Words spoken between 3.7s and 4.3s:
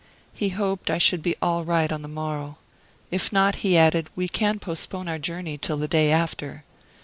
added, we